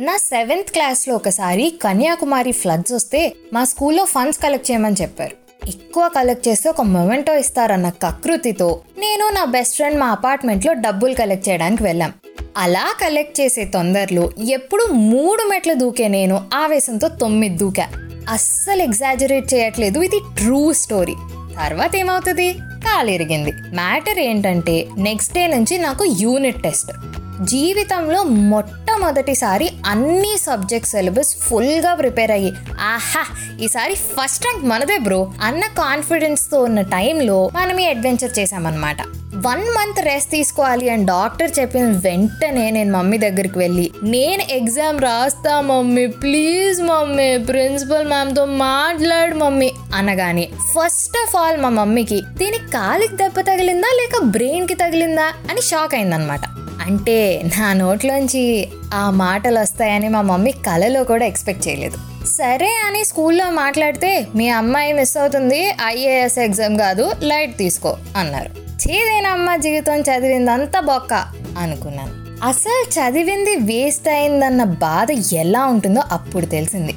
[0.00, 5.36] నా సెవెంత్ క్లాస్లో ఒకసారి కన్యాకుమారి ఫ్లడ్స్ వస్తే మా స్కూల్లో ఫండ్స్ కలెక్ట్ చేయమని చెప్పారు.
[5.68, 11.48] ఎక్కువ కలెక్ట్ చేస్తే ఒక మొమెంటో ఇస్తారన్న కకృతితో నేను నా బెస్ట్ ఫ్రెండ్ మా అపార్ట్మెంట్లో డబ్బులు కలెక్ట్
[11.48, 12.12] చేయడానికి వెళ్ళాం.
[12.56, 17.88] అలా కలెక్ట్ చేసే తొందరలో ఎప్పుడు మూడు మెట్లు దూకే నేను ఆవేశంతో తొమ్మిది దూకా.
[18.28, 21.14] అస్సలు ఎగ్జాజరేట్ చేయట్లేదు ఇది ట్రూ స్టోరీ.
[21.64, 22.52] తర్వాత ఏమవుతుంది?
[22.86, 27.19] కాలిరిగింది మ్యాటర్ ఏంటంటే నెక్స్ట్ డే నుంచి నాకు యూనిట్ టెస్ట్.
[27.44, 32.52] జీవితంలో మొట్టమొదటిసారి అన్ని సబ్జెక్ట్ సిలబస్ ఫుల్గా ప్రిపేర్ అయ్యి.
[32.80, 33.22] ఆహా
[33.60, 35.32] ఈసారి ఫస్ట్ ర్యాంక్ మనదే బ్రో.
[35.42, 38.96] అన్న కాన్ఫిడెన్స్తో ఉన్న టైంలో మనం ఈ అడ్వెంచర్ చేసామన్నమాట
[39.34, 45.60] వన్ మంత్ రెస్ట్ తీసుకోవాలి అని డాక్టర్ చెప్పిన వెంటనే నేను మమ్మీ దగ్గరికి వెళ్ళి నేను ఎగ్జామ్ రాస్తా
[45.60, 53.16] మమ్మీ ప్లీజ్ మమ్మీ ప్రిన్సిపల్ మ్యామ్తో మాట్లాడు మమ్మీ అనగానే ఫస్ట్ ఆఫ్ ఆల్ మా మమ్మీకి దీనికి కాలికి
[53.16, 55.32] దెబ్బ తగిలిందా లేక బ్రెయిన్కి తగిలిందా?
[55.50, 56.40] అని షాక్ అయిందనమాట
[56.90, 62.24] అంటే నా నోట్లోంచి ఆ మాటలు వస్తాయని మా మమ్మీ కలలో కూడా ఎక్స్పెక్ట్ చేయలేదు.
[62.26, 68.50] సరే అని స్కూల్లో మాట్లాడితే మీ అమ్మాయి మిస్ అవుతుంది ఐఏఎస్ ఎగ్జామ్ కాదు లైట్ తీసుకో అన్నారు.
[68.70, 71.14] చేదేనమ్మ జీవితం చదివిందంతా బొక్క
[71.58, 72.44] అనుకున్నాను.
[72.44, 76.94] అసలు చదివింది వేస్ట్ అయిందన్న బాధ ఎలా ఉంటుందో అప్పుడు తెలిసింది.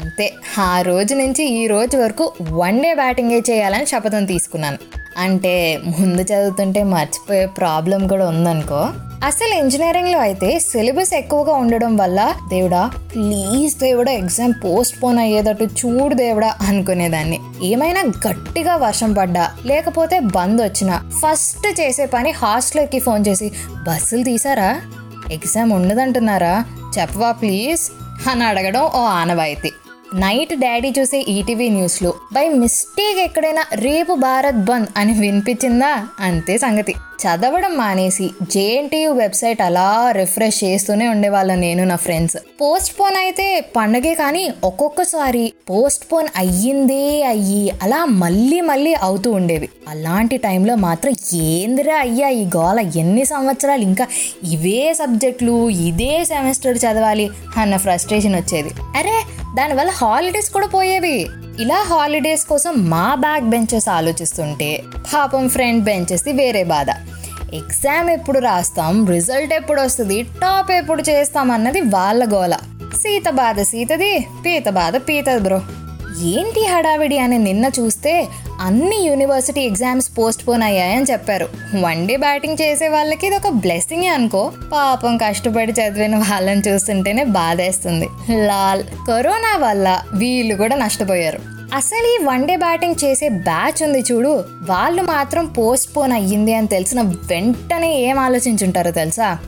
[0.00, 4.78] అంతే ఆ రోజు నుంచి ఈ రోజు వరకు వన్ డే బ్యాటింగే చేయాలని శపథం తీసుకున్నాను.
[5.18, 8.90] అంటే ముందు చదువుతుంటే మర్చిపోయే ప్రాబ్లం కూడా ఉందనుకో.
[9.24, 16.14] అసలు ఇంజనీరింగ్లో అయితే సిలబస్ ఎక్కువగా ఉండడం వల్ల దేవుడా ప్లీజ్ దేవుడా ఎగ్జామ్ పోస్ట్ పోన్ అయ్యేటట్టు చూడు
[16.14, 17.40] దేవుడా అనుకునేదాన్ని.
[17.62, 23.52] ఏమైనా గట్టిగా వర్షం పడ్డా లేకపోతే బంద్ వచ్చినా ఫస్ట్ చేసే పని హాస్టల్కి ఫోన్ చేసి
[23.86, 24.80] బస్సులు తీసారా?
[25.32, 26.64] ఎగ్జామ్ ఉండదంటున్నారా
[26.98, 27.90] చెప్పవా ప్లీజ్
[28.28, 29.72] అని అడగడం ఓ ఆనవాయితీ.
[30.14, 36.06] నైట్ డాడీ చూసే ఈటీవీ న్యూస్లో బై మిస్టేక్ ఎక్కడైనా రేపు భారత్ బంద్ అని వినిపించిందా?
[36.20, 36.94] అంతే సంగతి.
[37.22, 42.36] చదవడం మానేసి జేఎన్టీయూ వెబ్సైట్ అలా రిఫ్రెష్ చేస్తూనే ఉండేవాళ్ళం నేను నా ఫ్రెండ్స్.
[42.60, 49.68] పోస్ట్ పోన్ అయితే పండగే కానీ ఒక్కొక్కసారి పోస్ట్ పోన్ అయ్యిందే అయ్యి అలా మళ్ళీ మళ్ళీ అవుతూ ఉండేవి.
[49.88, 54.06] అలాంటి టైంలో మాత్రం ఏందిరా అయ్యా ఈ గోల ఎన్ని సంవత్సరాలు ఇంకా
[54.44, 58.68] ఇవే సబ్జెక్టులు ఇదే సెమిస్టర్ చదవాలి అన్న ఫ్రస్ట్రేషన్ వచ్చేది.
[58.96, 61.26] అరే దానివల్ల హాలిడేస్ కూడా పోయేవి.
[61.58, 64.82] ఇలా హాలిడేస్ కోసం మా బ్యాక్ బెంచెస్ ఆలోచిస్తుంటే
[65.14, 66.86] పాపం ఫ్రంట్ బెంచెస్ది వేరే బాధ.
[67.54, 72.54] ఎగ్జామ్ ఎప్పుడు రాస్తాం రిజల్ట్ ఎప్పుడు వస్తుంది టాప్ ఎప్పుడు చేస్తాం అన్నది వాళ్ళ గోల.
[72.94, 75.60] సీత బాధ సీతది పీత బాధ పీతది బ్రో.
[76.18, 78.26] ఏంటి హడావిడి అని నిన్న చూస్తే
[78.60, 81.48] అన్ని యూనివర్సిటీ ఎగ్జామ్స్ పోస్ట్ పోన్ అయ్యాయని చెప్పారు.
[81.80, 84.52] వన్ డే బ్యాటింగ్ చేసే వాళ్ళకి ఇది ఒక బ్లెస్సింగ్ అనుకో.
[84.72, 88.08] పాపం కష్టపడి చదివిన వాళ్ళని చూస్తుంటేనే బాధేస్తుంది.
[88.46, 91.40] లాల్ కరోనా వల్ల వీళ్ళు కూడా నష్టపోయారు.
[91.74, 94.44] అసలు ఈ వన్ డే బ్యాటింగ్ చేసే బ్యాచ్ ఉంది చూడు.
[94.62, 99.38] వాళ్ళు మాత్రం పోస్ట్ పోన్ అయ్యింది అని తెలిసిన వెంటనే ఏం ఆలోచించుంటారో తెలుసా?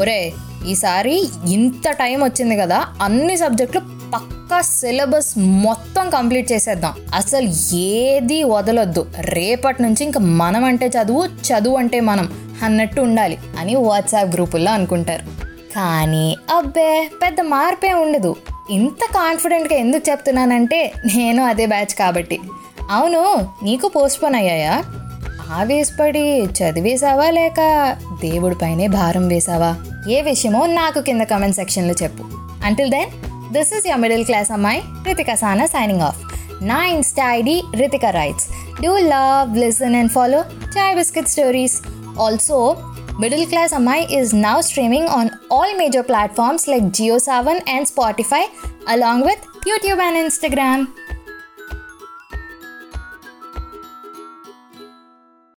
[0.00, 0.32] ఒరే
[0.68, 3.99] ఈసారి ఇంత టైం వచ్చింది కదా అన్ని సబ్జెక్టులు
[4.50, 6.92] పక్కా సిలబస్ మొత్తం కంప్లీట్ చేసేద్దాం.
[7.14, 9.06] అసలు ఏది వదలొద్దు.
[9.18, 15.22] రేపటి నుంచి ఇంకా మనం అంటే చదువు చదువు అంటే మనం అన్నట్టు ఉండాలి అని వాట్సాప్ గ్రూపుల్లో అనుకుంటారు.
[15.76, 18.36] కానీ అబ్బే పెద్ద మార్పే ఉండదు.
[18.70, 22.40] ఇంత కాన్ఫిడెంట్గా ఎందుకు చెప్తున్నానంటే నేను అదే బ్యాచ్ కాబట్టి.
[22.90, 24.82] అవును నీకు పోస్ట్పోన్ అయ్యాయా?
[25.50, 29.76] ఆవేశపడి చదివేశావా లేక దేవుడిపైనే భారం వేశావా?
[30.10, 32.24] ఏ విషయమో నాకు కింద కమెంట్ సెక్షన్లో చెప్పు.
[32.64, 36.18] Until then This is your middle class Amai, Ritika Sana signing off.
[36.60, 38.44] nine tidy Ritika writes.
[38.80, 40.42] Do love, listen and follow
[40.74, 41.82] Chai Biscuit Stories.
[42.16, 42.58] Also,
[43.18, 48.44] Middle Class Amai is now streaming on all major platforms like JioSavan and Spotify
[48.86, 50.86] along with YouTube and Instagram.